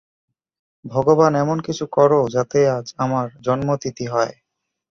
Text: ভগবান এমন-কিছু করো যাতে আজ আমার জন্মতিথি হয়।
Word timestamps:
ভগবান 0.85 1.31
এমন-কিছু 1.35 1.85
করো 1.91 2.19
যাতে 2.29 2.59
আজ 2.69 2.87
আমার 2.97 3.27
জন্মতিথি 3.41 4.05
হয়। 4.05 4.33